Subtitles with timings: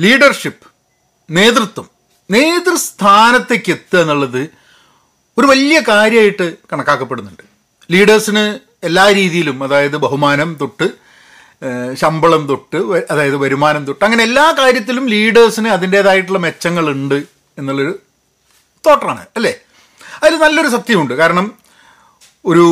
[0.00, 0.66] Leadership
[1.30, 1.86] നേതൃത്വം
[2.30, 4.50] നേതൃസ്ഥാനത്തേക്ക് എത്തുക എന്നുള്ളത്
[5.38, 7.42] ഒരു വലിയ കാര്യമായിട്ട് കണക്കാക്കപ്പെടുന്നുണ്ട്.
[7.90, 10.88] ലീഡേഴ്സിന് എല്ലാ രീതിയിലും അതായത് ബഹുമാനം തൊട്ട്
[11.94, 12.76] ശമ്പളം തൊട്ട്
[13.10, 17.14] അതായത് വരുമാനം തൊട്ട് അങ്ങനെ എല്ലാ കാര്യത്തിലും ലീഡേഴ്സിന് അതിന്റേതായിട്ടുള്ള മെച്ചങ്ങളുണ്ട്
[17.58, 17.98] എന്നുള്ളൊരു
[18.86, 19.54] തോട്ടാണ് അല്ലേ?
[20.22, 21.14] അതിൽ നല്ലൊരു സത്യമുണ്ട്.
[21.14, 21.46] കാരണം
[22.46, 22.66] ഒരു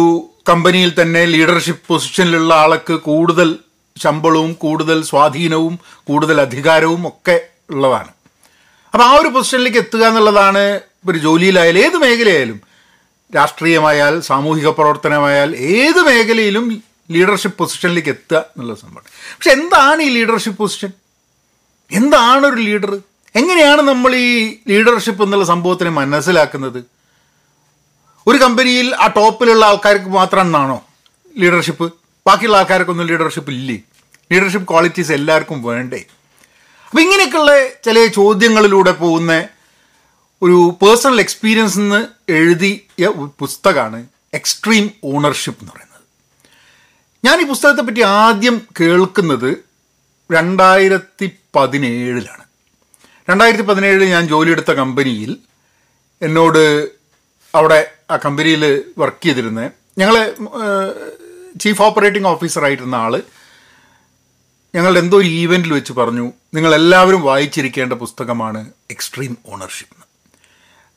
[0.48, 3.58] കമ്പനിയിൽ തന്നെ ലീഡർഷിപ്പ് പൊസിഷനിലുള്ള ആൾക്ക് കൂടുതൽ
[4.02, 8.10] ശമ്പളവും കൂടുതൽ സ്വാധീനവും കൂടുതൽ അധികാരവും ഒക്കെ ഉള്ളതാണ്.
[8.92, 12.58] അപ്പോൾ ആ ഒരു പൊസിഷനിലേക്ക് എത്തുക എന്നുള്ളതാണ് ഒരു ജോലിയിലായാലും ഏത് മേഖലയായാലും
[13.36, 20.90] രാഷ്ട്രീയമായാൽ സാമൂഹിക പ്രവർത്തനമായാൽ ഏത് മേഖലയിലും ലീഡർഷിപ്പ് പൊസിഷനിലേക്ക് എത്തുക എന്നുള്ള സംഭവം പക്ഷെ എന്താണ് ഈ ലീഡർഷിപ്പ് പൊസിഷൻ?
[21.92, 22.92] എന്താണ് ഒരു ലീഡർ?
[23.34, 26.80] എങ്ങനെയാണ് നമ്മൾ ഈ ലീഡർഷിപ്പ് എന്നുള്ള സംഭവത്തിനെ മനസ്സിലാക്കുന്നത്?
[28.26, 30.84] ഒരു കമ്പനിയിൽ ആ ടോപ്പിലുള്ള ആൾക്കാർക്ക് മാത്രമാണോ
[31.38, 32.03] ലീഡർഷിപ്പ്?
[32.26, 33.76] ബാക്കിയുള്ള ആൾക്കാർക്കൊന്നും ലീഡർഷിപ്പ് ഇല്ലേ?
[34.32, 36.04] ലീഡർഷിപ്പ് ക്വാളിറ്റീസ് എല്ലാവർക്കും വേണ്ടേ?
[36.86, 37.52] അപ്പം ഇങ്ങനെയൊക്കെയുള്ള
[37.84, 39.48] ചില ചോദ്യങ്ങളിലൂടെ പോകുന്ന
[40.42, 43.08] ഒരു പേഴ്സണൽ എക്സ്പീരിയൻസ് നിന്ന് എഴുതിയ
[43.40, 46.00] പുസ്തകമാണ് എക്സ്ട്രീം ഓണർഷിപ്പ് എന്ന് പറയുന്നത്.
[47.24, 49.50] ഞാൻ ഈ പുസ്തകത്തെ പറ്റി ആദ്യം കേൾക്കുന്നത്
[50.32, 52.44] രണ്ടായിരത്തി പതിനേഴിലാണ്
[53.30, 55.36] രണ്ടായിരത്തി പതിനേഴിൽ ഞാൻ ജോലിയെടുത്ത കമ്പനിയിൽ
[56.22, 56.88] എന്നോട്
[57.54, 59.70] അവിടെ ആ കമ്പനിയിൽ വർക്ക് ചെയ്തിരുന്ന.
[59.98, 60.16] ഞങ്ങൾ
[61.60, 63.22] ചീഫ് ഓപ്പറേറ്റിംഗ് ഓഫീസറായിരുന്ന ആൾ
[64.74, 70.04] ഞങ്ങളുടെ എന്തോ ഒരു ഈവെന്റിൽ വെച്ച് പറഞ്ഞു നിങ്ങൾ എല്ലാവരും വായിച്ചിരിക്കേണ്ട പുസ്തകമാണ് എക്സ്ട്രീം ഓണർഷിപ്പ്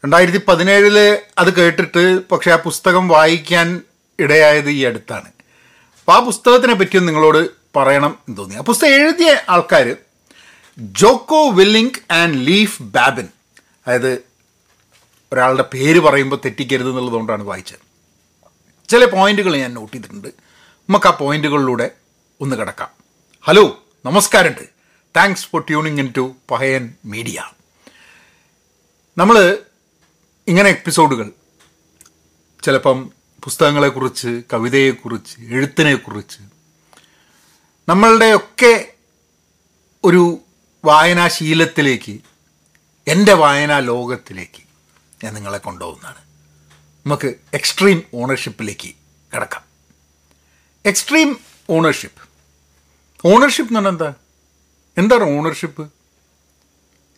[0.04, 3.82] രണ്ടായിരത്തി പതിനേഴിൽ അത് കേട്ടിട്ട് പക്ഷെ ആ പുസ്തകം വായിക്കാൻ
[4.20, 5.26] ഇടയായത് ഈ അടുത്താണ്.
[5.26, 8.56] അപ്പോൾ ആ പുസ്തകത്തിനെ പറ്റിയും നിങ്ങളോട് പറയണം എന്ന് തോന്നി.
[8.56, 9.96] ആ പുസ്തകം എഴുതിയ ആൾക്കാർ
[10.80, 13.28] Jocko Willink and Leif Babin.
[13.88, 14.22] അതായത്
[15.34, 17.80] ഒരാളുടെ പേര് പറയുമ്പോൾ തെറ്റിക്കരുത് എന്നുള്ളതുകൊണ്ടാണ് വായിച്ചത്.
[18.90, 20.47] ചില പോയിന്റുകൾ ഞാൻ നോട്ട് ചെയ്തിട്ടുണ്ട്.
[20.90, 21.92] നമുക്ക് ആ പോയിന്റുകളിലൂടെ
[22.42, 22.90] ഒന്ന് കിടക്കാം.
[23.42, 24.70] ഹലോ നമസ്കാരമുണ്ട്.
[25.18, 27.44] Thanks for tuning in to Pahayan media
[29.18, 29.58] നമ്മൾ
[30.48, 31.32] ഇങ്ങനെ എപ്പിസോഡുകൾ
[32.64, 33.12] ചിലപ്പം
[33.44, 36.40] പുസ്തകങ്ങളെക്കുറിച്ച് കവിതയെക്കുറിച്ച് എഴുത്തിനെക്കുറിച്ച്
[37.90, 38.94] നമ്മളുടെയൊക്കെ
[40.04, 40.40] ഒരു
[40.86, 42.20] വായനാശീലത്തിലേക്ക്
[43.08, 44.64] എന്റെ വായനാ ലോകത്തിലേക്ക്
[45.24, 46.22] ഞാൻ നിങ്ങളെ കൊണ്ടുപോകുന്നതാണ്.
[47.06, 48.94] നമുക്ക് എക്സ്ട്രീം ഓണർഷിപ്പിലേക്ക്
[49.34, 49.67] കിടക്കാം.
[50.90, 51.30] എക്സ്ട്രീം
[51.76, 52.22] ഓണർഷിപ്പ്
[53.32, 54.10] ഓണർഷിപ്പ് എന്ന് പറഞ്ഞാൽ എന്താ?
[54.98, 55.84] എന്താണ് ഓണർഷിപ്പ്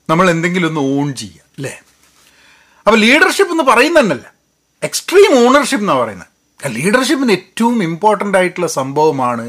[0.10, 1.74] നമ്മൾ എന്തെങ്കിലും ഒന്ന് ഓൺ ചെയ്യുക അല്ലേ?
[2.86, 4.26] അപ്പോൾ ലീഡർഷിപ്പ് എന്ന് പറയുന്നതല്ല
[4.88, 6.28] എക്സ്ട്രീം ഓണർഷിപ്പ് എന്നാണ് പറയുന്നത്.
[6.78, 9.46] ലീഡർഷിപ്പിന് ഏറ്റവും ഇമ്പോർട്ടന്റ് ആയിട്ടുള്ള സംഭവമാണ്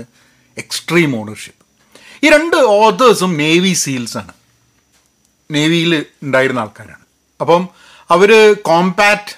[0.57, 1.65] എക്സ്ട്രീം ഓണർഷിപ്പ്
[2.25, 4.33] ഈ രണ്ട് ഓതേഴ്സും നേവി സീൽസാണ്
[5.51, 5.93] നേവിയിൽ
[6.23, 7.05] ഉണ്ടായിരുന്ന ആൾക്കാരാണ്.
[7.41, 7.63] അപ്പം
[8.11, 8.31] അവർ
[8.69, 9.35] കോമ്പാറ്റ്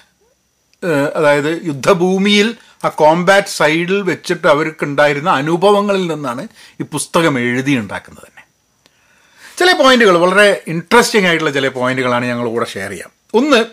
[1.18, 2.48] അതായത് യുദ്ധഭൂമിയിൽ
[2.84, 6.48] ആ കോമ്പാറ്റ് സൈഡിൽ വെച്ചിട്ട് അവർക്ക് ഉണ്ടായിരുന്ന അനുഭവങ്ങളിൽ നിന്നാണ്
[6.80, 8.44] ഈ പുസ്തകം എഴുതി ഉണ്ടാക്കുന്നത് തന്നെ.
[9.58, 13.10] ചില പോയിന്റുകൾ വളരെ ഇൻട്രസ്റ്റിംഗ് ആയിട്ടുള്ള ചില പോയിന്റുകളാണ് ഞങ്ങൾ കൂടെ ഷെയർ ചെയ്യാം.
[13.34, 13.64] ഒന്ന്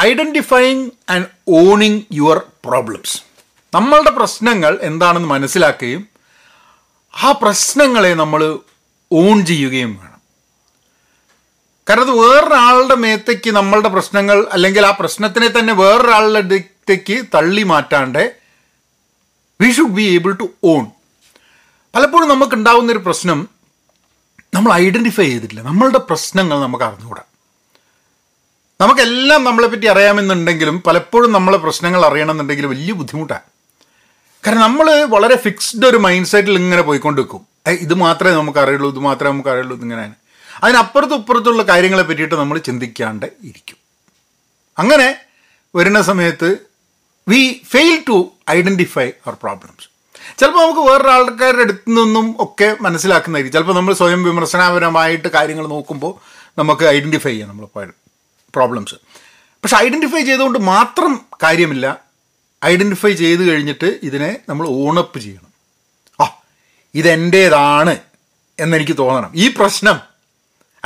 [0.00, 3.18] identifying and owning your problems
[3.74, 6.08] നമ്മളുടെ പ്രശ്നങ്ങൾ എന്താണെന്ന് മനസ്സിലാക്കുകയും
[7.14, 8.58] ആ പ്രശ്നങ്ങളെ നമ്മൾ
[9.12, 10.20] ഓൺ ചെയ്യുകയും വേണം.
[11.88, 16.40] കാരണം അത് വേറൊരാളുടെ മേത്തേക്ക് നമ്മളുടെ പ്രശ്നങ്ങൾ അല്ലെങ്കിൽ ആ പ്രശ്നത്തിനെ തന്നെ വേറൊരാളുടെ
[16.82, 18.22] അടുത്തേക്ക് തള്ളി മാറ്റാണ്ട്
[19.60, 20.84] we should be able to own
[21.94, 23.38] പലപ്പോഴും നമുക്ക് ഉണ്ടാകുന്ന ഒരു പ്രശ്നം
[24.54, 25.62] നമ്മൾ ഐഡന്റിഫൈ ചെയ്തിട്ടില്ല.
[25.68, 27.22] നമ്മളുടെ പ്രശ്നങ്ങൾ നമുക്ക് അറിഞ്ഞുകൂടാ.
[28.80, 33.46] നമുക്കെല്ലാം നമ്മളെപ്പറ്റി അറിയാമെന്നുണ്ടെങ്കിലും പലപ്പോഴും നമ്മളെ പ്രശ്നങ്ങൾ അറിയണമെന്നുണ്ടെങ്കിൽ വലിയ ബുദ്ധിമുട്ടാണ്
[34.44, 37.42] കാരണം നമ്മൾ വളരെ ഫിക്സ്ഡ് ഒരു മൈൻഡ് സെറ്റിൽ ഇങ്ങനെ പോയിക്കൊണ്ട് വെക്കും
[37.86, 40.16] ഇത് മാത്രമേ നമുക്ക് അറിയുള്ളൂ ഇത് മാത്രമേ നമുക്ക് അറിയുള്ളൂ ഇതിങ്ങനെയാണ്
[40.64, 43.78] അതിനപ്പുറത്തും ഇപ്പുറത്തുള്ള കാര്യങ്ങളെ പറ്റിയിട്ട് നമ്മൾ ചിന്തിക്കാണ്ട് ഇരിക്കും.
[44.78, 45.08] അങ്ങനെ
[45.74, 46.48] വരുന്ന സമയത്ത്
[47.28, 49.88] we fail to identify our problems
[50.40, 53.60] ചിലപ്പോൾ നമുക്ക് വേറൊരാൾക്കാരുടെ അടുത്തു നിന്നും ഒക്കെ മനസ്സിലാക്കുന്നതായിരിക്കും.
[53.60, 56.14] ചിലപ്പോൾ നമ്മൾ സ്വയം വിമർശനപരമായിട്ട് കാര്യങ്ങൾ നോക്കുമ്പോൾ
[56.58, 57.66] നമുക്ക് ഐഡന്റിഫൈ ചെയ്യാം നമ്മൾ
[58.54, 58.94] പ്രോബ്ലംസ്
[59.62, 62.00] പക്ഷെ ഐഡന്റിഫൈ ചെയ്തുകൊണ്ട് മാത്രം കാര്യമില്ല.
[62.64, 65.52] ഐഡന്റിഫൈ ചെയ്ത് കഴിഞ്ഞിട്ട് ഇതിനെ നമ്മൾ ഓണപ്പ് ചെയ്യണം.
[66.24, 66.36] ആ
[66.94, 67.98] ഇതെന്റേതാണ്
[68.60, 69.30] എന്നെനിക്ക് തോന്നണം.
[69.34, 70.00] ഈ പ്രശ്നം.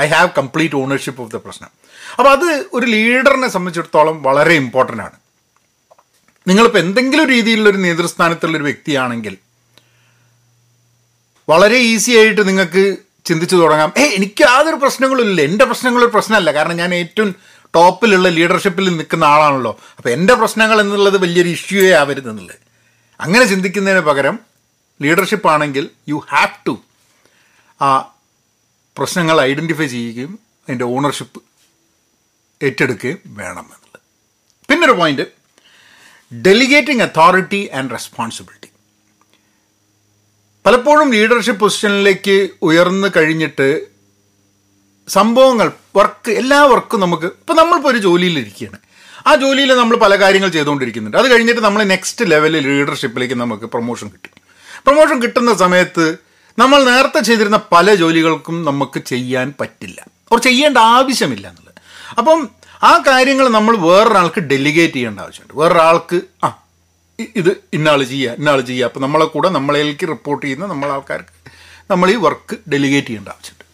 [0.01, 1.69] I have complete ownership of the പ്രശ്നം.
[2.19, 5.26] അപ്പോൾ അത് ഒരു ലീഡറിനെ സംബന്ധിച്ചിടത്തോളം വളരെ ഇമ്പോർട്ടന്റ് ആണ്.
[6.49, 9.37] നിങ്ങളിപ്പോൾ എന്തെങ്കിലും രീതിയിലുള്ളൊരു നേതൃസ്ഥാനത്തുള്ളൊരു വ്യക്തിയാണെങ്കിൽ
[11.49, 13.93] വളരെ ഈസി ആയിട്ട് നിങ്ങൾക്ക് ചിന്തിച്ചു തുടങ്ങാം.
[13.99, 15.43] ഏ എനിക്ക് യാതൊരു പ്രശ്നങ്ങളും ഇല്ല.
[15.43, 16.53] എന്റെ പ്രശ്നങ്ങളൊരു പ്രശ്നമല്ല.
[16.53, 17.35] കാരണം ഞാൻ ഏറ്റവും
[17.75, 19.81] ടോപ്പിലുള്ള ലീഡർഷിപ്പിൽ നിൽക്കുന്ന ആളാണല്ലോ.
[19.97, 22.57] അപ്പോൾ എന്റെ പ്രശ്നങ്ങൾ എന്നുള്ളത് വലിയൊരു ഇഷ്യൂവേ ആവരുത് എന്നുള്ളത്.
[23.21, 24.39] അങ്ങനെ ചിന്തിക്കുന്നതിന് പകരം
[25.03, 26.81] ലീഡർഷിപ്പ് ആണെങ്കിൽ യു ഹാവ് ടു
[27.83, 28.15] ആ
[28.99, 30.39] പ്രശ്നങ്ങൾ ഐഡന്റിഫൈ ചെയ്യുകയും
[30.69, 31.43] അതിന്റെ ഓണർഷിപ്പ്
[32.63, 34.01] ഏറ്റെടുക്കുകയും വേണം എന്നുള്ളത്.
[34.71, 35.36] പിന്നൊരു point
[36.33, 38.67] delegating authority and responsibility
[40.67, 43.87] പലപ്പോഴും ലീഡർഷിപ്പ് പൊസിഷനിലേക്ക് ഉയർന്നു കഴിഞ്ഞിട്ട്
[45.09, 48.79] സംഭവങ്ങൾ വർക്ക് എല്ലാ വർക്കും നമുക്ക് ഇപ്പോൾ നമ്മളിപ്പോൾ ഒരു ജോലിയിലിരിക്കുകയാണ്
[49.27, 51.17] ആ ജോലിയിൽ നമ്മൾ പല കാര്യങ്ങൾ ചെയ്തുകൊണ്ടിരിക്കുന്നുണ്ട്.
[51.17, 54.31] അത് കഴിഞ്ഞിട്ട് നമ്മൾ നെക്സ്റ്റ് ലെവലിൽ ലീഡർഷിപ്പിലേക്ക് നമുക്ക് പ്രൊമോഷൻ കിട്ടി.
[54.87, 56.17] പ്രൊമോഷൻ കിട്ടുന്ന സമയത്ത്
[56.59, 60.01] നമ്മൾ നേരത്തെ ചെയ്തിരുന്ന പല ജോലികൾക്കും നമുക്ക് ചെയ്യാൻ പറ്റില്ല.
[60.01, 61.75] അവർ ചെയ്യേണ്ട ആവശ്യമില്ല എന്നുള്ളത്.
[62.19, 62.51] അപ്പം
[62.83, 65.55] ആ കാര്യങ്ങൾ നമ്മൾ വേറൊരാൾക്ക് ഡെലിഗേറ്റ് ചെയ്യേണ്ട ആവശ്യമുണ്ട്.
[65.61, 66.63] വേറൊരാൾക്ക് ആ
[67.37, 71.51] ഇത് ഇന്നാൾ ചെയ്യുക ഇന്നാൾ ചെയ്യുക അപ്പോൾ നമ്മളെ കൂടെ നമ്മളേക്ക് റിപ്പോർട്ട് ചെയ്യുന്ന നമ്മളെ ആൾക്കാർക്ക്
[71.91, 73.65] നമ്മൾ ഈ വർക്ക് ഡെലിഗേറ്റ് ചെയ്യേണ്ട ആവശ്യമുണ്ട്.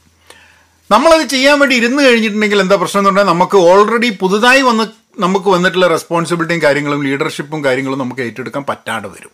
[0.91, 4.85] നമ്മളത് ചെയ്യാൻ വേണ്ടി ഇരുന്ന് കഴിഞ്ഞിട്ടുണ്ടെങ്കിൽ എന്താ പ്രശ്നം എന്ന് പറഞ്ഞാൽ നമുക്ക് ഓൾറെഡി പുതുതായി വന്ന്
[5.19, 9.31] നമുക്ക് വന്നിട്ടുള്ള റെസ്പോൺസിബിലിറ്റിയും കാര്യങ്ങളും ലീഡർഷിപ്പും കാര്യങ്ങളും നമുക്ക് ഏറ്റെടുക്കാൻ പറ്റാണ്ട് വരും.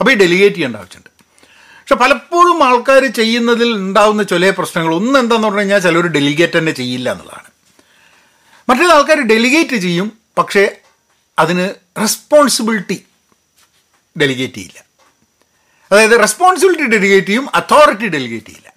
[0.00, 1.10] അപ്പോൾ ഈ ഡെലിഗേറ്റ് ചെയ്യേണ്ട ആവശ്യമുണ്ട്.
[1.78, 7.12] പക്ഷെ പലപ്പോഴും ആൾക്കാർ ചെയ്യുന്നതിൽ ഉണ്ടാകുന്ന ചില പ്രശ്നങ്ങൾ ഒന്ന് എന്താണെന്ന് പറഞ്ഞു കഴിഞ്ഞാൽ ചിലർ ഡെലിഗേറ്റ് തന്നെ ചെയ്യില്ല
[7.12, 7.45] എന്നുള്ളതാണ്.
[8.68, 10.80] മറ്റേത് ആൾക്കാർ ഡെലിഗേറ്റ് ചെയ്യും പക്ഷേ
[11.38, 13.06] അതിന് റെസ്പോൺസിബിലിറ്റി
[14.20, 14.84] ഡെലിഗേറ്റ് ചെയ്യില്ല.
[15.92, 18.72] അതായത് റെസ്പോൺസിബിലിറ്റി ഡെലിഗേറ്റ് ചെയ്യും അതോറിറ്റി ഡെലിഗേറ്റ് ചെയ്യില്ല.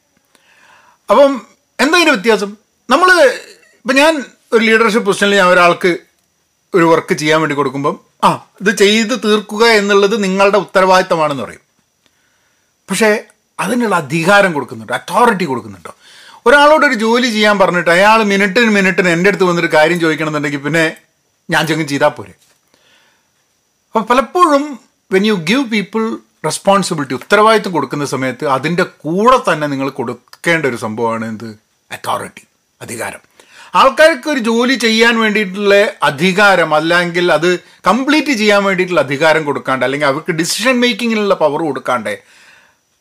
[1.09, 1.47] അപ്പം
[1.80, 2.57] എന്താ വ്യത്യാസം?
[2.89, 3.09] നമ്മൾ
[3.75, 5.97] ഇപ്പം ഞാൻ ഒരു ലീഡർഷിപ്പ് പൊസിഷനിൽ ഞാൻ ഒരാൾക്ക്
[6.74, 11.59] ഒരു വർക്ക് ചെയ്യാൻ വേണ്ടി കൊടുക്കുമ്പം ആ ഇത് ചെയ്ത് തീർക്കുക എന്നുള്ളത് നിങ്ങളുടെ ഉത്തരവാദിത്തമാണെന്ന് പറയും.
[12.89, 13.24] പക്ഷേ
[13.59, 15.95] അതിനുള്ള അധികാരം കൊടുക്കുന്നുണ്ട് അതോറിറ്റി കൊടുക്കുന്നുണ്ടോ?
[16.45, 20.97] ഒരാളോട് ഒരു ജോലി ചെയ്യാൻ പറഞ്ഞിട്ട് അയാൾ മിനിറ്റിന് മിനിറ്റിന് എന്റെ അടുത്ത് വന്നൊരു കാര്യം ചോദിക്കണമെന്നുണ്ടെങ്കിൽ പിന്നെ
[21.50, 22.33] ഞാൻ ചെങ്ങും ചെയ്താൽ പോരെ.
[23.88, 24.80] അപ്പം പലപ്പോഴും
[25.13, 31.25] when you give people responsibility ഉത്തരവാദിത്വം കൊടുക്കുന്ന സമയത്ത് അതിന്റെ കൂടെ തന്നെ നിങ്ങൾ കൊടുക്കേണ്ട ഒരു സംഭവമാണ്
[31.25, 31.50] എന്ത്?
[31.91, 32.47] അതോറിറ്റി
[32.81, 33.21] അധികാരം.
[33.75, 40.31] ആൾക്കാർക്ക് ഒരു ജോലി ചെയ്യാൻ വേണ്ടിയിട്ടുള്ള അധികാരം അല്ലെങ്കിൽ അത് കംപ്ലീറ്റ് ചെയ്യാൻ വേണ്ടിയിട്ടുള്ള അധികാരം കൊടുക്കാണ്ട് അല്ലെങ്കിൽ അവർക്ക്
[40.31, 42.38] ഡിസിഷൻ മേക്കിങ്ങിനുള്ള പവർ കൊടുക്കാണ്ട്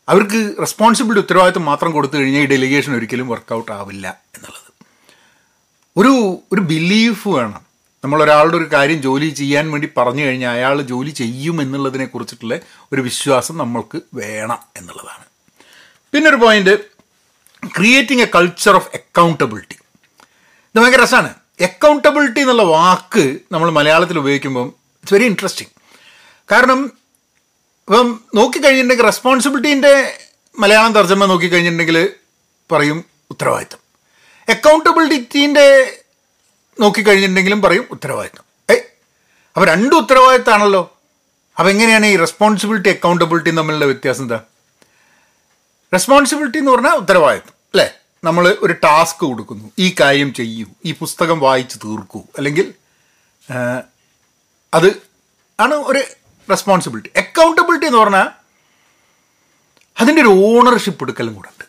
[0.08, 4.72] അവർക്ക് റെസ്പോൺസിബിലിറ്റി ഉത്തരവാദിത്വം മാത്രം കൊടുത്തു കഴിഞ്ഞാൽ ഈ ഡെലിഗേഷൻ ഒരിക്കലും വർക്കൗട്ട് ആവില്ല എന്നുള്ളത്.
[5.96, 7.68] ഒരു ഒരു ബിലീഫ് വേണം.
[8.04, 12.58] നമ്മളൊരാളുടെ ഒരു കാര്യം ജോലി ചെയ്യാൻ വേണ്ടി പറഞ്ഞു കഴിഞ്ഞാൽ അയാൾ ജോലി ചെയ്യും എന്നുള്ളതിനെ കുറിച്ചിട്ടുള്ള
[12.92, 15.24] ഒരു വിശ്വാസം നമ്മൾക്ക് വേണം എന്നുള്ളതാണ്.
[16.12, 16.78] പിന്നെ ഒരു point
[17.76, 19.74] creating a culture of accountability
[20.74, 21.34] ഇത് ഭയങ്കര രസമാണ്.
[21.60, 25.72] അക്കൗണ്ടബിലിറ്റി എന്നുള്ള വാക്ക് നമ്മൾ മലയാളത്തിൽ ഉപയോഗിക്കുമ്പം ഇറ്റ്സ് വെരി ഇൻട്രസ്റ്റിംഗ്
[26.52, 26.97] കാരണം
[27.88, 30.18] ഇപ്പം നോക്കിക്കഴിഞ്ഞിട്ടുണ്ടെങ്കിൽ റെസ്പോൺസിബിലിറ്റീന്റെ
[30.58, 32.14] മലയാളം തർജമ നോക്കിക്കഴിഞ്ഞിട്ടുണ്ടെങ്കിൽ
[32.72, 33.78] പറയും ഉത്തരവാദിത്തം
[34.50, 35.96] അക്കൗണ്ടബിലിറ്റീന്റെ
[36.80, 38.82] നോക്കിക്കഴിഞ്ഞിട്ടുണ്ടെങ്കിലും പറയും ഉത്തരവാദിത്തം ഏയ്
[39.56, 40.96] അപ്പോൾ രണ്ട് ഉത്തരവാദിത്തമാണല്ലോ
[41.58, 44.40] അപ്പോൾ എങ്ങനെയാണ് ഈ റെസ്പോൺസിബിലിറ്റി അക്കൗണ്ടബിലിറ്റി തമ്മിലുള്ള വ്യത്യാസം എന്താ?
[45.94, 47.92] റെസ്പോൺസിബിലിറ്റി എന്ന് പറഞ്ഞാൽ ഉത്തരവാദിത്തം അല്ലേ?
[48.24, 49.72] നമ്മൾ ഒരു ടാസ്ക് കൊടുക്കുന്നു.
[49.78, 52.22] ഈ കാര്യം ചെയ്യൂ ഈ പുസ്തകം വായിച്ച് തീർക്കൂ.
[52.38, 52.74] അല്ലെങ്കിൽ
[54.74, 54.88] അത്
[55.60, 56.02] ആണ് ഒരു
[56.50, 58.28] റെസ്പോൺസിബിലിറ്റി അക്കൗണ്ടബിലിറ്റി എന്ന് പറഞ്ഞാൽ
[60.00, 61.64] അതിന്റെ ഒരു ഓണർഷിപ്പ് എടുക്കലും കൂടെ ഉണ്ട്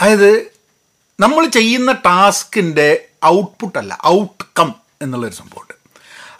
[0.00, 0.58] അതായത്
[1.20, 5.74] നമ്മൾ ചെയ്യുന്ന ടാസ്കിന്റെ ഔട്ട്പുട്ട് അല്ല ഔട്ട്കം എന്നുള്ളൊരു സംഭവമുണ്ട്.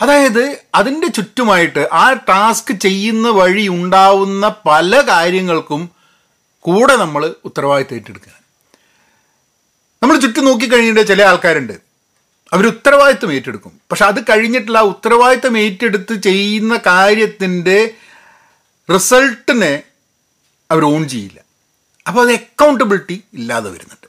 [0.00, 5.90] അതായത് അതിന്റെ ചുറ്റുമായിട്ട് ആ ടാസ്ക് ചെയ്യുന്ന വഴി ഉണ്ടാവുന്ന പല കാര്യങ്ങൾക്കും
[6.60, 8.32] കൂടെ നമ്മൾ ഉത്തരവാദിത്തം ഏറ്റെടുക്കുക
[10.02, 11.87] നമ്മൾ ചുറ്റും നോക്കിക്കഴിഞ്ഞിട്ട് ചില ആൾക്കാരുണ്ട്.
[12.52, 13.80] അവർ ഉത്തരവാദിത്വം ഏറ്റെടുക്കും.
[13.90, 17.94] പക്ഷെ അത് കഴിഞ്ഞിട്ടുള്ള ആ ഉത്തരവാദിത്വം ഏറ്റെടുത്ത് ചെയ്യുന്ന കാര്യത്തിന്റെ
[18.94, 19.82] റിസൾട്ടിനെ
[20.70, 21.40] അവർ ഓൺ ചെയ്യില്ല.
[22.06, 24.08] അപ്പോൾ അത് അക്കൗണ്ടബിലിറ്റി ഇല്ലാതെ വരുന്നുണ്ട്.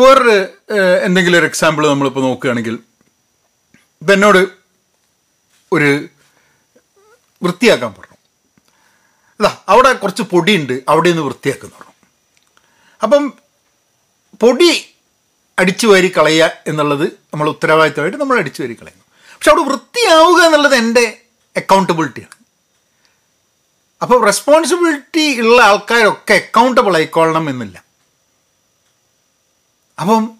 [0.00, 0.48] വേറൊരു
[1.04, 2.78] എന്തെങ്കിലും ഒരു എക്സാമ്പിൾ നമ്മളിപ്പോൾ നോക്കുകയാണെങ്കിൽ
[4.00, 4.48] ഇപ്പം എന്നോട്
[5.72, 6.08] ഒരു
[7.42, 8.16] വൃത്തിയാക്കാൻ പറഞ്ഞു.
[9.40, 10.80] അതാ അവിടെ കുറച്ച് പൊടിയുണ്ട്.
[10.88, 11.92] അവിടെ നിന്ന് വൃത്തിയാക്കുന്നു പറഞ്ഞു.
[13.02, 13.32] അപ്പം
[14.40, 14.91] പൊടി
[15.58, 19.04] അടിച്ചു വാരി കളയുക എന്നുള്ളത് നമ്മൾ ഉത്തരവാദിത്തമായിട്ട് നമ്മൾ അടിച്ചു വാരി കളയുന്നു.
[19.34, 21.20] പക്ഷെ അവിടെ വൃത്തിയാവുക എന്നുള്ളത് എന്റെ
[21.56, 22.42] അക്കൗണ്ടബിലിറ്റിയാണ്
[24.02, 27.84] അപ്പോൾ റെസ്പോൺസിബിലിറ്റി ഉള്ള ആൾക്കാരൊക്കെ അക്കൗണ്ടബിൾ ആയിക്കൊള്ളണം എന്നില്ല.
[30.00, 30.30] അപ്പം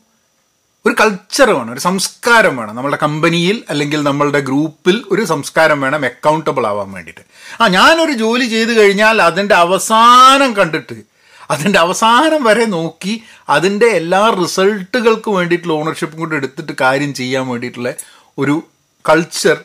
[0.86, 2.76] ഒരു കൾച്ചർ വേണം ഒരു സംസ്കാരം വേണം.
[2.76, 7.20] നമ്മളുടെ കമ്പനിയിൽ അല്ലെങ്കിൽ നമ്മളുടെ ഗ്രൂപ്പിൽ ഒരു സംസ്കാരം വേണം അക്കൗണ്ടബിൾ ആവാൻ വേണ്ടിയിട്ട്.
[7.62, 11.11] ആ ഞാനൊരു ജോലി ചെയ്ത് കഴിഞ്ഞാൽ അതിന്റെ അവസാനം കണ്ടിട്ട്
[11.50, 17.94] അതിന്റെ അവസാനം വരെ നോക്കി അതിന്റെ എല്ലാ റിസൾട്ടുകൾക്ക് വേണ്ടിയിട്ടുള്ള ഓണർഷിപ്പും കൊണ്ട് എടുത്തിട്ട് കാര്യം ചെയ്യാൻ വേണ്ടിയിട്ടുള്ള
[18.38, 18.62] ഒരു
[19.08, 19.56] കൾച്ചർ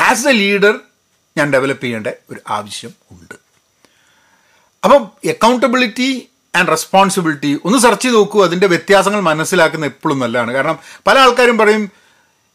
[0.00, 0.74] ആസ് എ ലീഡർ
[1.38, 3.34] ഞാൻ ഡെവലപ്പ് ചെയ്യേണ്ട ഒരു ആവശ്യം ഉണ്ട്.
[4.84, 8.44] അപ്പം അക്കൗണ്ടബിലിറ്റി ആൻഡ് റെസ്പോൺസിബിലിറ്റി ഒന്ന് സെർച്ച് ചെയ്ത് നോക്കൂ.
[8.44, 10.52] അതിന്റെ വ്യത്യാസങ്ങൾ മനസ്സിലാക്കുന്ന എപ്പോഴും നല്ലതാണ്.
[10.52, 11.90] കാരണം പല ആൾക്കാരും പറയും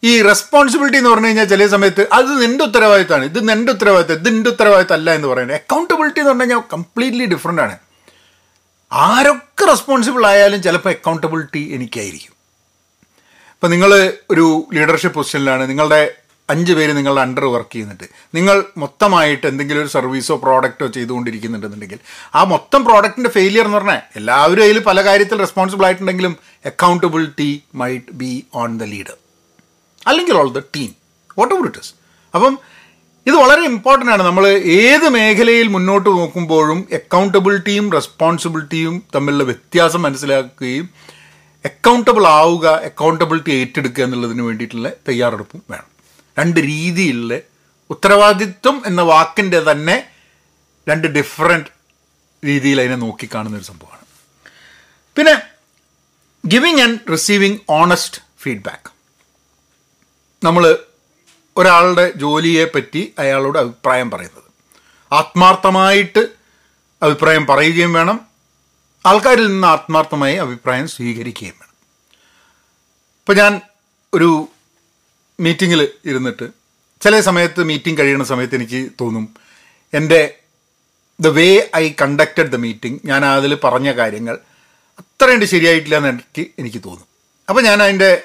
[0.03, 4.49] ഈ റെസ്പോൺസിബിലിറ്റി എന്ന് പറഞ്ഞു കഴിഞ്ഞാൽ ചില സമയത്ത് അത് നിന്റെ ഉത്തരവാദിത്തമാണ് ഇത് നിന്റെ ഉത്തരവാദിത്തം ഇത് നിന്റെ
[4.49, 5.57] ഉത്തരവാദിത്തം അല്ല എന്ന് പറയുന്നത്.
[5.57, 7.77] അക്കൗണ്ടബിലിറ്റി എന്ന് പറഞ്ഞു കഴിഞ്ഞാൽ കംപ്ലീറ്റ്ലി ഡിഫറെന്റ് ആണ്.
[8.91, 12.33] ആരൊക്കെ റെസ്പോൺസിബിൾ ആയാലും ചിലപ്പോൾ അക്കൗണ്ടബിലിറ്റി എനിക്കായിരിക്കും.
[13.53, 13.91] ഇപ്പം നിങ്ങൾ
[14.31, 16.13] ഒരു ലീഡർഷിപ്പ് പൊസിഷനിലാണ് നിങ്ങളുടെ
[16.49, 18.05] അഞ്ച് പേര് നിങ്ങളുടെ അണ്ടർ വർക്ക് ചെയ്യുന്നുണ്ട്.
[18.35, 21.99] നിങ്ങൾ മൊത്തമായിട്ട് എന്തെങ്കിലും ഒരു സർവീസോ പ്രോഡക്റ്റോ ചെയ്തുകൊണ്ടിരിക്കുന്നുണ്ടെന്നുണ്ടെങ്കിൽ
[22.35, 28.43] ആ മൊത്തം പ്രോഡക്റ്റിന്റെ ഫെയിലിയർ എന്ന് പറഞ്ഞാൽ എല്ലാവരും അതിൽ പല കാര്യത്തിൽ responsible ആയിട്ടുണ്ടെങ്കിലും accountability might be
[28.53, 29.17] on the leader
[30.07, 30.91] അല്ലെങ്കിൽ all the team
[31.55, 31.93] whatever it is
[32.35, 32.59] അപ്പം
[33.27, 34.23] ഇത് വളരെ ഇമ്പോർട്ടന്റ് ആണ്.
[34.23, 40.89] നമ്മൾ ഏത് മേഖലയിൽ മുന്നോട്ട് നോക്കുമ്പോഴും അക്കൗണ്ടബിലിറ്റിയും റെസ്പോൺസിബിലിറ്റിയും തമ്മിലുള്ള വ്യത്യാസം മനസ്സിലാക്കുകയും
[41.65, 45.89] അക്കൗണ്ടബിൾ ആവുക അക്കൗണ്ടബിലിറ്റി ഏറ്റെടുക്കുക എന്നുള്ളതിന് വേണ്ടിയിട്ടുള്ള തയ്യാറെടുപ്പും വേണം.
[46.39, 47.39] രണ്ട് രീതിയിലുള്ള
[47.89, 50.09] ഉത്തരവാദിത്വം എന്ന വാക്കിന്റെ തന്നെ
[50.87, 51.69] രണ്ട് ഡിഫറെന്റ്
[52.45, 54.05] രീതിയിൽ അതിനെ നോക്കിക്കാണുന്ന ഒരു സംഭവമാണ്.
[55.17, 55.41] പിന്നെ
[56.47, 58.91] giving and receiving honest feedback
[60.45, 60.77] നമ്മൾ
[61.57, 64.43] ഒരാളുടെ ജോലിയെ പറ്റി അയാളോട് അഭിപ്രായം പറയുന്നത്.
[65.11, 66.27] ആത്മാർത്ഥമായിട്ട്
[67.03, 68.21] അഭിപ്രായം പറയുകയും വേണം.
[69.05, 71.73] ആൾക്കാരിൽ നിന്ന് ആത്മാർത്ഥമായി അഭിപ്രായം സ്വീകരിക്കുകയും വേണം.
[73.19, 73.61] ഇപ്പോൾ ഞാൻ
[74.13, 74.47] ഒരു
[75.39, 76.49] മീറ്റിങ്ങിൽ ഇരുന്നിട്ട്
[77.01, 79.35] ചില സമയത്ത് മീറ്റിംഗ് കഴിയുന്ന സമയത്ത് എനിക്ക് തോന്നും
[79.93, 80.33] എന്റെ
[81.19, 84.39] the way I conducted the meeting ഞാൻ അതിൽ പറഞ്ഞ കാര്യങ്ങൾ
[84.99, 87.05] അത്രയുണ്ട് ശരിയായിട്ടില്ല എന്ന് എനിക്ക് എനിക്ക് തോന്നും.
[87.49, 88.21] അപ്പോൾ ഞാൻ അതിന്റെ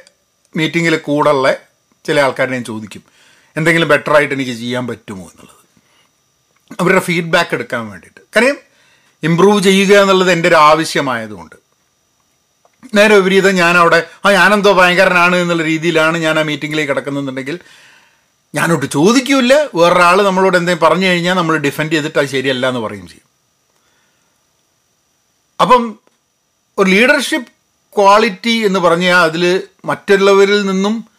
[0.56, 1.56] മീറ്റിങ്ങിൽ കൂടെയുള്ള
[2.04, 3.15] ചില ആൾക്കാരെ ഞാൻ ചോദിക്കും.
[3.56, 5.56] എന്തെങ്കിലും ബെറ്റർ ആയിട്ട് എനിക്ക് ചെയ്യാൻ പറ്റുമോ എന്നുള്ളത്.
[6.80, 8.20] അവരുടെ ഫീഡ്ബാക്ക് എടുക്കാൻ വേണ്ടിയിട്ട്.
[8.36, 8.56] കാര്യം
[9.22, 11.56] ഇമ്പ്രൂവ് ചെയ്യുക എന്നുള്ളത് എന്റെ ഒരു ആവശ്യമായതുകൊണ്ട്.
[12.94, 17.58] നേരെ വിപരീതം ഞാൻ അവിടെ ആ ഞാനെന്തോ ഭയങ്കരനാണ് എന്നുള്ള രീതിയിലാണ് ഞാൻ ആ മീറ്റിങ്ങിലേക്ക് കിടക്കുന്നുണ്ടെങ്കിൽ
[18.54, 23.26] ഞാനോട്ട് ചോദിക്കൂല വേറൊരാൾ നമ്മളോട് എന്തെങ്കിലും പറഞ്ഞു കഴിഞ്ഞാൽ നമ്മൾ ഡിഫെൻഡ് ചെയ്തിട്ട് അത് ശരിയല്ല എന്ന് പറയും ചെയ്യും.
[25.60, 25.98] അപ്പം
[26.78, 27.52] ഒരു ലീഡർഷിപ്പ്
[27.96, 31.15] ക്വാളിറ്റി എന്ന് പറഞ്ഞാൽ അതിൽ മറ്റുള്ളവരിൽ നിന്നും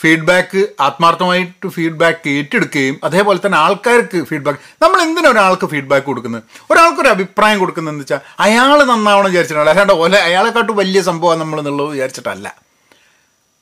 [0.00, 6.42] ഫീഡ്ബാക്ക് ആത്മാർത്ഥമായിട്ട് ഫീഡ്ബാക്ക് ഏറ്റെടുക്കുകയും അതേപോലെ തന്നെ ആൾക്കാർക്ക് ഫീഡ്ബാക്ക് നമ്മൾ എന്തിനാണ് ഒരാൾക്ക് ഫീഡ്ബാക്ക് കൊടുക്കുന്നത്?
[6.70, 12.54] ഒരാൾക്കൊരു അഭിപ്രായം കൊടുക്കുന്നതെന്ന് വെച്ചാൽ അയാൾ നന്നാവണം വിചാരിച്ചിട്ടല്ല അല്ലാണ്ട് ഒല അയാളെക്കാട്ടും വലിയ സംഭവം നമ്മൾ എന്നുള്ളത് വിചാരിച്ചിട്ടല്ല.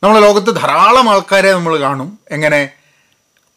[0.02, 2.18] നമ്മൾ ലോകത്ത് ധാരാളം ആൾക്കാരെ നമ്മൾ കാണും.
[2.30, 2.70] എങ്ങനെ?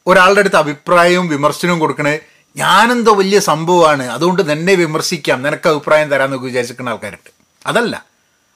[0.08, 2.20] ഒരാളുടെ അടുത്ത് അഭിപ്രായവും വിമർശനവും കൊടുക്കണേ
[2.56, 4.04] ഞാനെന്തോ വലിയ സംഭവമാണ്.
[4.04, 5.44] അതുകൊണ്ട് തന്നെ വിമർശിക്കാം.
[5.44, 7.32] നിനക്ക് അഭിപ്രായം തരാമെന്നൊക്കെ വിചാരിച്ചിരിക്കുന്ന ആൾക്കാരുണ്ട്.
[7.68, 8.06] അതല്ല.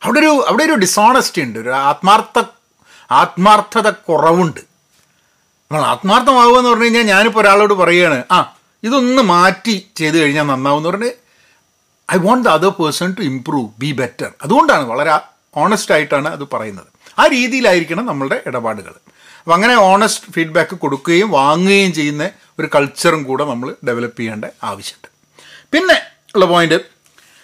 [0.03, 1.59] അവിടെ ഒരു അവിടെ ഒരു ഡിസോണസ്റ്റി ഉണ്ട്.
[1.59, 2.43] ഒരു ആത്മാർത്ഥ
[3.11, 4.59] ആത്മാർത്ഥത കുറവുണ്ട്.
[5.71, 10.89] നമ്മൾ ആത്മാർത്ഥമാവുക എന്ന് പറഞ്ഞു കഴിഞ്ഞാൽ ഞാനിപ്പോൾ ഒരാളോട് പറയുകയാണ് ആ ഇതൊന്ന് മാറ്റി ചെയ്ത് കഴിഞ്ഞാൽ നന്നാവും എന്ന്
[10.89, 11.11] പറഞ്ഞ്
[12.13, 15.19] I want the other person to improve be better അതുകൊണ്ടാണ് വളരെ
[15.55, 16.85] ഓണസ്റ്റ് ആയിട്ടാണ് അത് പറയുന്നത്.
[17.19, 18.93] ആ രീതിയിലായിരിക്കണം നമ്മളുടെ ഇടപാടുകൾ.
[19.39, 25.07] അപ്പം അങ്ങനെ ഓണസ്റ്റ് ഫീഡ്ബാക്ക് കൊടുക്കുകയും വാങ്ങുകയും ചെയ്യുന്ന ഒരു കൾച്ചറും കൂടെ നമ്മൾ ഡെവലപ്പ് ചെയ്യേണ്ട ആവശ്യമുണ്ട്.
[25.71, 26.01] പിന്നെ
[26.35, 26.79] ഉള്ള പോയിന്റ്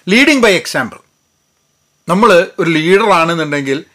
[0.09, 0.97] ലീഡിങ് ബൈ എക്സാമ്പിൾ
[2.09, 3.85] നമ്മൾ ഒരു ലീഡറാണെന്നുണ്ടെങ്കിൽ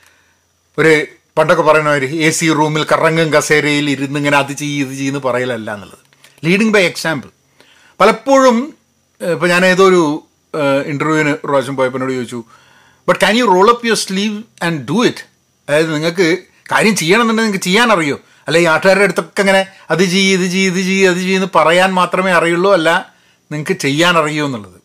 [0.78, 5.20] ഒരു പണ്ടൊക്കെ പറയുന്ന ഒരു എ സി റൂമിൽ കറങ്ങും കസേരയിൽ ഇരുന്ന് ഇങ്ങനെ അത് ചെയ്യ് ഇത് ചെയ്യുന്നു
[5.26, 6.02] പറയലല്ല എന്നുള്ളത്.
[6.42, 7.28] ലീഡിങ് ബൈ എക്സാമ്പിൾ
[8.00, 8.56] പലപ്പോഴും
[9.20, 10.02] ഇപ്പോൾ ഞാൻ ഏതോ ഒരു
[10.86, 12.40] ഇന്റർവ്യൂവിന് പ്രാവശ്യം പോയപ്പോൾ എന്നോട് ചോദിച്ചു
[13.08, 15.22] but can you roll up your sleeve and do it
[15.68, 16.26] അതായത് നിങ്ങൾക്ക്
[16.72, 18.16] കാര്യം ചെയ്യണമെന്നുണ്ടെങ്കിൽ നിങ്ങൾക്ക് ചെയ്യാൻ അറിയോ
[18.48, 22.32] അല്ല ഈ ആട്ടുകാരുടെ അടുത്തൊക്കെ ഇങ്ങനെ അത് ചെയ്യ് ഇത് ചെയ്യ് ഇത് ചെയ്യ് അത് ചെയ്യുന്നു പറയാൻ മാത്രമേ
[22.32, 22.88] അറിയുള്ളൂ അല്ല
[23.50, 24.78] നിങ്ങൾക്ക് ചെയ്യാൻ അറിയൂ എന്നുള്ളത്.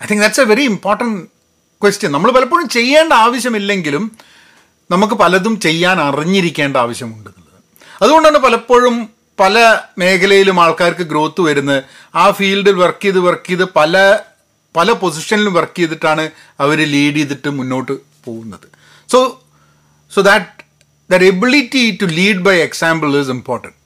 [0.00, 1.20] I think that's a very important
[1.82, 4.04] question നമ്മൾ പലപ്പോഴും ചെയ്യേണ്ട ആവശ്യമില്ലെങ്കിലും
[4.90, 7.30] നമുക്ക് പലതും ചെയ്യാൻ അറിഞ്ഞിരിക്കേണ്ട ആവശ്യമുണ്ട്
[8.02, 9.08] അതുകൊണ്ടാണ് പലപ്പോഴും
[9.40, 9.56] പല
[9.98, 11.82] മേഖലയിലും ആൾക്കാർക്ക് ഗ്രോത്ത് വരുന്നത്.
[12.14, 13.94] ആ ഫീൽഡിൽ വർക്ക് ചെയ്ത് വർക്ക് ചെയ്ത് പല
[14.76, 16.30] പല പൊസിഷനിലും വർക്ക് ചെയ്തിട്ടാണ്
[16.60, 17.92] അവർ ലീഡ് ചെയ്തിട്ട് മുന്നോട്ട്
[18.26, 18.66] പോകുന്നത്.
[19.08, 19.18] So
[20.12, 20.46] so that
[21.10, 23.76] that ability to lead by example is important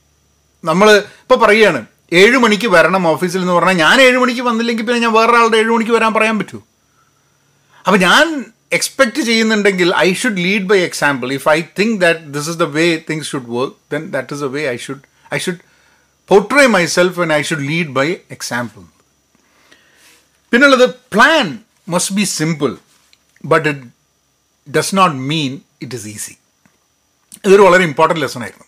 [0.64, 0.88] നമ്മൾ
[1.22, 1.80] ഇപ്പോൾ പറയുകയാണ്
[2.12, 5.92] ഏഴ് മണിക്ക് വരണം ഓഫീസിൽ എന്ന് പറഞ്ഞാൽ ഞാൻ ഏഴ് മണിക്ക് വന്നില്ലെങ്കിൽ പിന്നെ ഞാൻ വേറൊരാളുടെ ഏഴ് മണിക്ക്
[5.92, 6.62] വരാൻ പറയാൻ പറ്റുമോ
[7.86, 8.26] അപ്പോൾ ഞാൻ
[8.76, 12.86] എക്സ്പെക്റ്റ് ചെയ്യുന്നുണ്ടെങ്കിൽ I should lead by example if I think that this is the way
[13.10, 15.04] things should work then that is the way I should
[15.34, 15.62] I should
[16.30, 16.66] portray
[16.96, 18.82] myself and I should lead by example
[20.52, 21.46] പിന്നുള്ളത് plan
[21.88, 22.72] must be simple
[23.44, 23.84] but it
[24.76, 25.52] does not mean
[25.82, 26.34] it is easy
[27.44, 28.66] ഇതൊരു വളരെ important lesson ആയിരുന്നു.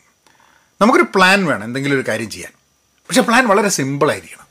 [0.81, 2.53] നമുക്കൊരു plan വേണം എന്തെങ്കിലും ഒരു കാര്യം ചെയ്യാൻ.
[3.09, 4.46] പക്ഷേ പ്ലാൻ വളരെ സിമ്പിളായിരിക്കണം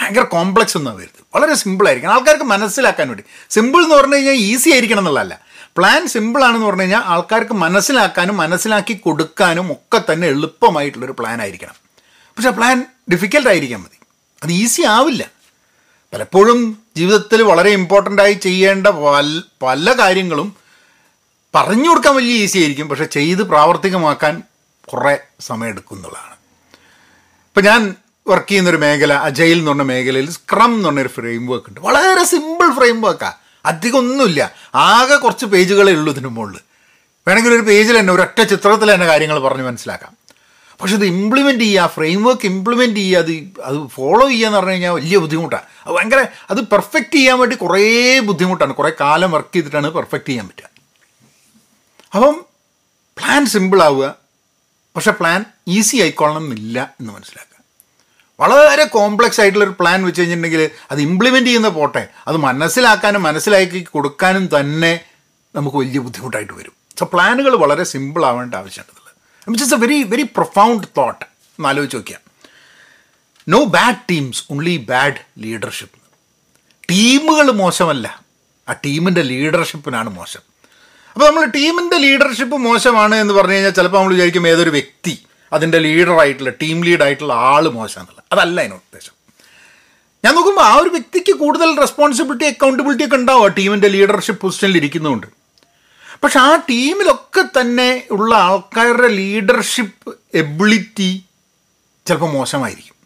[0.00, 1.24] ഭയങ്കര കോംപ്ലക്സ് ഒന്നും വരുന്നത്.
[1.34, 3.24] വളരെ സിമ്പിളായിരിക്കണം ആൾക്കാർക്ക് മനസ്സിലാക്കാൻ വേണ്ടി.
[3.50, 5.40] സിമ്പിൾ എന്ന് പറഞ്ഞു കഴിഞ്ഞാൽ ഈസി ആയിരിക്കണം എന്നുള്ളതല്ല.
[5.76, 11.74] പ്ലാൻ സിമ്പിളാണെന്ന് പറഞ്ഞു കഴിഞ്ഞാൽ ആൾക്കാർക്ക് മനസ്സിലാക്കാനും മനസ്സിലാക്കി കൊടുക്കാനും ഒക്കെ തന്നെ എളുപ്പമായിട്ടുള്ളൊരു പ്ലാൻ ആയിരിക്കണം.
[12.36, 13.98] പക്ഷേ പ്ലാൻ ഡിഫിക്കൽട്ട് ആയിരിക്കാൻ മതി.
[14.42, 15.30] അത് ഈസി ആവില്ല.
[16.12, 20.56] പലപ്പോഴും ജീവിതത്തിൽ വളരെ ഇമ്പോർട്ടന്റ് ആയി ചെയ്യേണ്ട പല പല കാര്യങ്ങളും
[21.54, 22.88] പറഞ്ഞു കൊടുക്കാൻ വലിയ ഈസി ആയിരിക്കും.
[22.88, 24.42] പക്ഷെ ചെയ്ത് പ്രാവർത്തികമാക്കാൻ
[24.86, 26.36] കുറേ സമയമെടുക്കും എന്നുള്ളതാണ്.
[27.44, 27.94] ഇപ്പം ഞാൻ
[28.28, 31.80] വർക്ക് ചെയ്യുന്നൊരു മേഖല അജയിൽ എന്ന് പറഞ്ഞ മേഖലയിൽ സ്ക്രം എന്ന് പറഞ്ഞൊരു ഫ്രെയിം വർക്ക് ഉണ്ട്.
[31.80, 33.34] വളരെ സിമ്പിൾ ഫ്രെയിം വർക്കാണ്
[33.66, 34.52] അധികം ഒന്നുമില്ല.
[34.74, 36.60] ആകെ കുറച്ച് പേജുകളേ ഉള്ളൂ ഇതിന് മുകളിൽ.
[37.28, 40.16] വേണമെങ്കിൽ ഒരു പേജിൽ തന്നെ ഒരൊറ്റ ചിത്രത്തിൽ തന്നെ കാര്യങ്ങൾ പറഞ്ഞ് മനസ്സിലാക്കാം.
[40.80, 44.90] പക്ഷെ ഇത് ഇംപ്ലിമെന്റ് ചെയ്യുക ഫ്രെയിം വർക്ക് ഇംപ്ലിമെന്റ് ചെയ്യുക അത് അത് ഫോളോ ചെയ്യുക എന്ന് പറഞ്ഞു കഴിഞ്ഞാൽ
[44.90, 48.74] വലിയ ബുദ്ധിമുട്ടാണ് അത് ഭയങ്കര അത് പെർഫെക്റ്റ് ചെയ്യാൻ വേണ്ടി കുറേ ബുദ്ധിമുട്ടാണ്.
[48.74, 50.68] കുറേ കാലം വർക്ക് ചെയ്തിട്ടാണ് പെർഫെക്റ്റ് ചെയ്യാൻ പറ്റുക.
[52.14, 52.44] അപ്പം
[53.18, 54.14] പ്ലാൻ സിമ്പിൾ ആവുക.
[54.96, 57.55] പക്ഷെ പ്ലാൻ ഈസി ആയിക്കൊള്ളണം എന്നില്ല എന്ന് മനസ്സിലാക്കുക.
[58.38, 65.00] വളരെ കോംപ്ലക്സ് ആയിട്ടുള്ളൊരു പ്ലാൻ വെച്ച് കഴിഞ്ഞിട്ടുണ്ടെങ്കിൽ അത് ഇംപ്ലിമെന്റ് ചെയ്യുന്ന പോട്ടെ അത് മനസ്സിലാക്കാനും മനസ്സിലാക്കി കൊടുക്കാനും തന്നെ
[65.54, 66.72] നമുക്ക് വലിയ ബുദ്ധിമുട്ടായിട്ട് വരും.
[66.98, 71.96] സോ പ്ലാനുകൾ വളരെ സിമ്പിൾ ആവേണ്ട ആവശ്യമുണ്ടെന്നുള്ളത് which is a very very profound thought എന്ന് ആലോചിച്ച്
[71.96, 72.22] നോക്കിയാൽ
[73.48, 75.98] no bad teams only bad leadership
[76.90, 78.22] ടീമുകൾ മോശമല്ല.
[78.68, 80.40] ആ ടീമിന്റെ ലീഡർഷിപ്പിനാണ് മോശം.
[81.12, 86.50] അപ്പോൾ നമ്മൾ ടീമിന്റെ ലീഡർഷിപ്പ് മോശമാണ് എന്ന് പറഞ്ഞു കഴിഞ്ഞാൽ ചിലപ്പോൾ നമ്മൾ വിചാരിക്കും ഏതൊരു വ്യക്തി അതിന്റെ ലീഡറായിട്ടുള്ള
[86.50, 89.12] ടീം ലീഡായിട്ടുള്ള ആൾ മോശമാണെന്നുള്ളത് അതല്ല അതിന് ഉദ്ദേശം.
[90.24, 95.26] ഞാൻ നോക്കുമ്പോൾ ആ ഒരു വ്യക്തിക്ക് കൂടുതൽ റെസ്പോൺസിബിലിറ്റി അക്കൗണ്ടബിലിറ്റി ഒക്കെ ഉണ്ടാവും ആ ടീമിന്റെ ലീഡർഷിപ്പ് പൊസിഷനിൽ ഇരിക്കുന്നതുകൊണ്ട്
[96.22, 101.24] പക്ഷെ ആ ടീമിലൊക്കെ തന്നെ ഉള്ള ആൾക്കാരുടെ ലീഡർഷിപ്പ് എബിലിറ്റി
[102.06, 102.96] ചിലപ്പോൾ മോശമായിരിക്കും.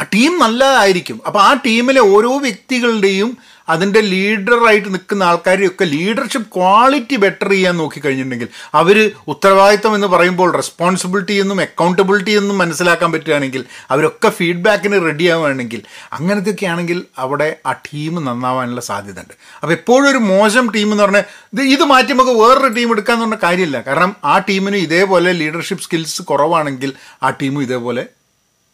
[0.00, 1.20] ആ ടീം നല്ലതായിരിക്കും.
[1.26, 3.38] അപ്പോൾ ആ ടീമിലെ ഓരോ വ്യക്തികളുടെയും
[3.68, 11.60] അതിന്റെ ലീഡറായിട്ട് നിൽക്കുന്ന ആൾക്കാരെയൊക്കെ ലീഡർഷിപ്പ് ക്വാളിറ്റി ബെറ്റർ ചെയ്യാൻ നോക്കിക്കഴിഞ്ഞിട്ടുണ്ടെങ്കിൽ അവർ ഉത്തരവാദിത്തം എന്ന് പറയുമ്പോൾ റെസ്പോൺസിബിലിറ്റി എന്നും
[11.60, 19.20] അക്കൗണ്ടബിലിറ്റി എന്നും മനസ്സിലാക്കാൻ പറ്റുകയാണെങ്കിൽ അവരൊക്കെ ഫീഡ്ബാക്കിന് റെഡി ആവുകയാണെങ്കിൽ അങ്ങനത്തെയൊക്കെ ആണെങ്കിൽ അവിടെ ആ ടീം നന്നാവാനുള്ള സാധ്യത
[19.20, 23.26] ഉണ്ട് അപ്പോൾ എപ്പോഴും ഒരു മോശം ടീം എന്ന് പറഞ്ഞാൽ ഇത് ഇത് മാറ്റി നമുക്ക് വേറൊരു ടീം എടുക്കാമെന്ന്
[23.26, 23.80] പറഞ്ഞ കാര്യമില്ല.
[23.80, 26.92] കാരണം ആ ടീമിന് ഇതേപോലെ ലീഡർഷിപ്പ് സ്കിൽസ് കുറവാണെങ്കിൽ
[27.22, 28.06] ആ ടീമും ഇതേപോലെ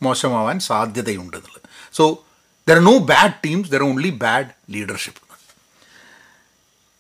[0.02, 1.62] മോശമാവാൻ സാധ്യതയുണ്ട് എന്നുള്ളത്.
[1.94, 2.24] So
[2.68, 5.22] there are no bad teams there only bad leadership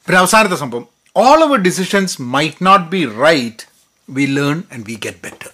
[0.06, 0.86] പിന്നെ അവസാനത്തെ സംഭവം.
[1.16, 3.64] All our decisions might not be right
[4.16, 5.50] we learn and we get better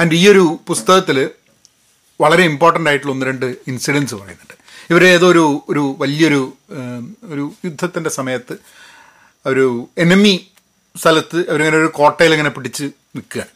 [0.00, 1.18] and ഈ ഒരു പുസ്തകത്തിൽ
[2.20, 4.54] വളരെ ഇമ്പോർട്ടന്റ് ആയിട്ടുള്ള ഒന്ന് രണ്ട് ഇൻസിഡൻസ് പറയുന്നുണ്ട്.
[4.90, 6.40] ഇവർ ഏതോ ഒരു ഒരു വലിയൊരു
[7.32, 8.54] ഒരു യുദ്ധത്തിന്റെ സമയത്ത്
[9.46, 9.66] ഒരു
[9.98, 10.34] എനിമി
[10.96, 12.86] സ്ഥലത്ത് അവരിങ്ങനെ ഒരു കോട്ടയിൽ ഇങ്ങനെ പിടിച്ച്
[13.16, 13.52] നിൽക്കുകയാണ്.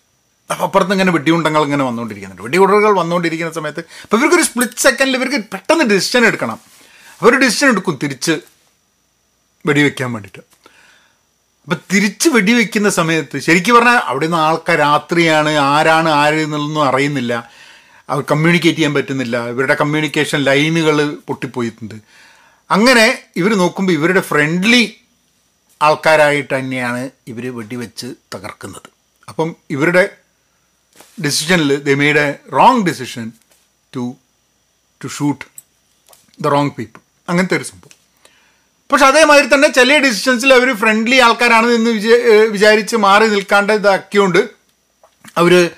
[0.50, 2.42] അപ്പുറത്ത് ഇങ്ങനെ വെടിയുണ്ടങ്ങൾ ഇങ്ങനെ വന്നുകൊണ്ടിരിക്കുന്നുണ്ട്.
[2.42, 6.60] വെടിയുണ്ടകൾ വന്നുകൊണ്ടിരിക്കുന്ന സമയത്ത് അപ്പോൾ ഇവർക്കൊരു സ്പ്ലിറ്റ് സെക്കൻഡിൽ ഇവർക്ക് പെട്ടെന്ന് ഡിസിഷൻ എടുക്കണം.
[7.22, 8.38] അവർ ഡിസിഷൻ എടുക്കും തിരിച്ച്
[9.66, 10.58] വെടിവെക്കാൻ വേണ്ടിയിട്ട്
[11.64, 17.50] അപ്പം തിരിച്ച് വെടിവെക്കുന്ന സമയത്ത് ശരിക്കും പറഞ്ഞാൽ അവിടെ നിന്ന് ആൾക്കാർ രാത്രിയാണ് ആരാണ് ആര് എന്നുള്ളതൊന്നും അറിയുന്നില്ല.
[18.08, 19.48] അവർ കമ്മ്യൂണിക്കേറ്റ് ചെയ്യാൻ പറ്റുന്നില്ല.
[19.48, 21.94] ഇവരുടെ കമ്മ്യൂണിക്കേഷൻ ലൈനുകൾ പൊട്ടിപ്പോയിട്ടുണ്ട്.
[22.70, 24.96] അങ്ങനെ ഇവർ നോക്കുമ്പോൾ ഇവരുടെ ഫ്രണ്ട്ലി
[25.82, 28.88] ആൾക്കാരായിട്ട് തന്നെയാണ് ഇവർ വെടിവെച്ച് തകർക്കുന്നത്.
[29.28, 30.08] അപ്പം ഇവരുടെ
[31.26, 33.32] ഡിസിഷനിൽ they made a wrong decision
[33.96, 34.16] to
[35.04, 35.44] to shoot
[36.42, 37.94] the wrong people അങ്ങനത്തെ ഒരു സംഭവം.
[38.92, 42.16] പക്ഷെ അതേമാതിരി തന്നെ ചില ഡിസിഷൻസിൽ അവർ ഫ്രണ്ട്ലി ആൾക്കാരാണ് എന്ന് വിചാ
[42.50, 44.38] വിചാരിച്ച് മാറി നിൽക്കാണ്ട് ഇതാക്കിയോണ്ട്
[45.37, 45.70] അവർ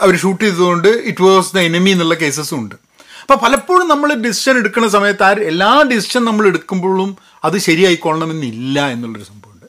[0.00, 2.74] അവർ ഷൂട്ട് ചെയ്തതുകൊണ്ട് ഇറ്റ് വാസ് ദ എനിമി എന്നുള്ള കേസസും ഉണ്ട്.
[3.20, 9.66] അപ്പോൾ പലപ്പോഴും നമ്മൾ ഡിസിഷൻ എടുക്കുന്ന സമയത്ത് ആ എല്ലാ ഡിസിഷൻ നമ്മൾ എടുക്കുമ്പോഴും അത് ശരിയായിക്കൊള്ളണമെന്നില്ല എന്നുള്ളൊരു സംഭവമുണ്ട്.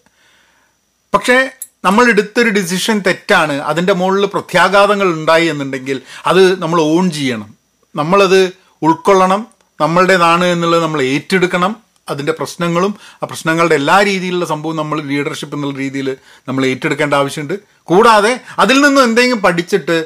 [1.13, 1.51] പക്ഷേ
[1.83, 7.55] നമ്മൾ എടുത്തൊരു ഡിസിഷൻ തെറ്റാണ് അതിന്റെ മുകളിൽ പ്രത്യാഘാതങ്ങൾ ഉണ്ടായി എന്നുണ്ടെങ്കിൽ അത് നമ്മൾ ഓൺ ചെയ്യണം.
[7.95, 9.47] നമ്മളത് ഉൾക്കൊള്ളണം
[9.81, 11.75] നമ്മളുടേതാണ് എന്നുള്ളത് നമ്മൾ ഏറ്റെടുക്കണം
[12.09, 17.53] അതിന്റെ പ്രശ്നങ്ങളും ആ പ്രശ്നങ്ങളുടെ എല്ലാ രീതിയിലുള്ള സംഭവം നമ്മൾ ലീഡർഷിപ്പ് എന്നുള്ള രീതിയിൽ നമ്മൾ ഏറ്റെടുക്കേണ്ട ആവശ്യമുണ്ട്.
[17.83, 20.05] കൂടാതെ അതിൽ നിന്നും എന്തെങ്കിലും പഠിച്ചിട്ട്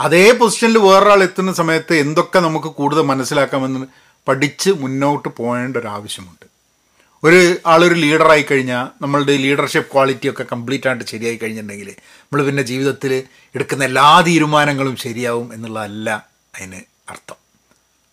[0.00, 3.86] അതേ പൊസിഷനിൽ വേറൊരാൾ എത്തുന്ന സമയത്ത് എന്തൊക്കെ നമുക്ക് കൂടുതൽ മനസ്സിലാക്കാമെന്ന്
[4.28, 6.57] പഠിച്ച് മുന്നോട്ട് പോകേണ്ട ഒരു ആവശ്യമുണ്ട്.
[7.24, 13.22] ഒരു ആളൊരു ലീഡറായി കഴിഞ്ഞാൽ നമ്മളുടെ ലീഡർഷിപ്പ് ക്വാളിറ്റി ഒക്കെ കംപ്ലീറ്റ് ആയിട്ട് ശരിയായി കഴിഞ്ഞിട്ടുണ്ടെങ്കിൽ നമ്മൾ പിന്നെ ജീവിതത്തിൽ
[13.54, 17.36] എടുക്കുന്ന എല്ലാ തീരുമാനങ്ങളും ശരിയാവും എന്നുള്ളതല്ല അതിന് അർത്ഥം.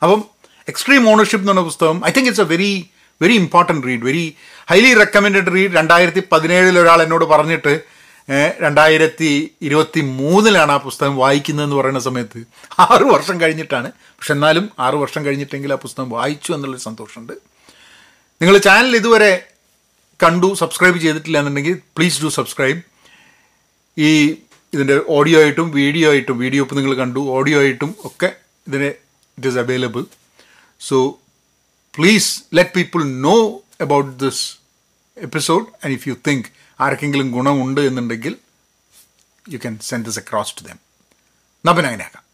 [0.03, 0.23] അപ്പം
[0.67, 2.89] എക്സ്ട്രീം ഓണർഷിപ്പ് എന്ന് പറഞ്ഞ പുസ്തകം I think it's a very
[3.21, 4.35] very important read very
[4.69, 7.95] highly recommended read രണ്ടായിരത്തി പതിനേഴിൽ ഒരാൾ എന്നോട് പറഞ്ഞിട്ട്
[8.61, 12.39] രണ്ടായിരത്തി ഇരുപത്തി മൂന്നിലാണ് ആ പുസ്തകം വായിക്കുന്നതെന്ന് പറയുന്ന സമയത്ത്
[12.79, 13.91] ആറു വർഷം കഴിഞ്ഞിട്ടാണ്.
[13.99, 17.54] പക്ഷെ എന്നാലും ആറു വർഷം കഴിഞ്ഞിട്ടെങ്കിൽ ആ പുസ്തകം വായിച്ചു എന്നുള്ളൊരു സന്തോഷമുണ്ട്.
[18.41, 19.33] നിങ്ങൾ ചാനൽ ഇതുവരെ
[20.19, 22.79] കണ്ടു സബ്സ്ക്രൈബ് ചെയ്തിട്ടില്ല എന്നുണ്ടെങ്കിൽ പ്ലീസ് ഡു സബ്സ്ക്രൈബ്
[23.97, 24.09] ഈ
[24.73, 28.29] ഇതിന്റെ ഓഡിയോ ആയിട്ടും വീഡിയോ ആയിട്ടും വീഡിയോ ഇപ്പോൾ നിങ്ങൾ കണ്ടു ഓഡിയോ ആയിട്ടും ഒക്കെ
[28.67, 28.89] ഇതിന്
[29.37, 30.03] it is available
[30.81, 30.97] so
[31.93, 33.35] please let people know
[33.81, 34.43] about this
[35.17, 36.47] episode and if you think
[36.79, 38.33] ആർക്കെങ്കിലും ഗുണമുണ്ട് എന്നുണ്ടെങ്കിൽ
[39.45, 40.79] you can send this across to them
[41.65, 42.24] നബനങ്ങനെയാക്കാം